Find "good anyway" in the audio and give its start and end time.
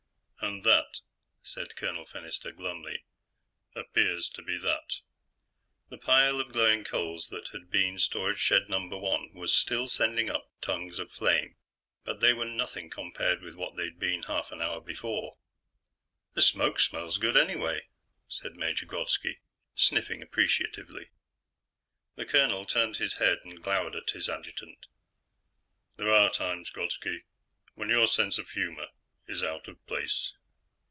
17.19-17.85